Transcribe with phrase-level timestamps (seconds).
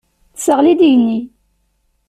[0.33, 1.19] Tesseɣli-d igenni.